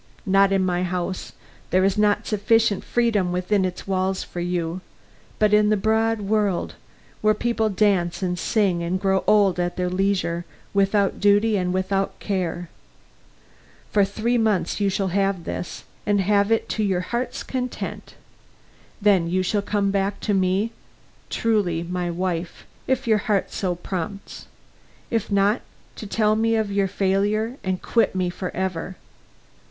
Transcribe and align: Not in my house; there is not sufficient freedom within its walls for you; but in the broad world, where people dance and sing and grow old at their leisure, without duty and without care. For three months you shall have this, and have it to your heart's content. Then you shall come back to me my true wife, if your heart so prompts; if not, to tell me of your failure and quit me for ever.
Not 0.25 0.51
in 0.51 0.65
my 0.65 0.81
house; 0.81 1.33
there 1.69 1.83
is 1.85 1.95
not 1.95 2.25
sufficient 2.25 2.83
freedom 2.83 3.31
within 3.31 3.63
its 3.63 3.85
walls 3.85 4.23
for 4.23 4.39
you; 4.39 4.81
but 5.37 5.53
in 5.53 5.69
the 5.69 5.77
broad 5.77 6.21
world, 6.21 6.73
where 7.21 7.35
people 7.35 7.69
dance 7.69 8.23
and 8.23 8.39
sing 8.39 8.81
and 8.81 8.99
grow 8.99 9.23
old 9.27 9.59
at 9.59 9.77
their 9.77 9.91
leisure, 9.91 10.43
without 10.73 11.19
duty 11.19 11.55
and 11.55 11.71
without 11.71 12.19
care. 12.19 12.67
For 13.91 14.03
three 14.03 14.39
months 14.39 14.79
you 14.79 14.89
shall 14.89 15.09
have 15.09 15.43
this, 15.43 15.83
and 16.03 16.19
have 16.19 16.51
it 16.51 16.67
to 16.69 16.83
your 16.83 17.01
heart's 17.01 17.43
content. 17.43 18.15
Then 18.99 19.29
you 19.29 19.43
shall 19.43 19.61
come 19.61 19.91
back 19.91 20.19
to 20.21 20.33
me 20.33 20.63
my 20.63 20.71
true 21.29 21.85
wife, 22.11 22.65
if 22.87 23.05
your 23.07 23.19
heart 23.19 23.51
so 23.53 23.75
prompts; 23.75 24.47
if 25.11 25.31
not, 25.31 25.61
to 25.97 26.07
tell 26.07 26.35
me 26.35 26.55
of 26.55 26.71
your 26.71 26.87
failure 26.87 27.57
and 27.63 27.83
quit 27.83 28.15
me 28.15 28.31
for 28.31 28.49
ever. 28.55 28.95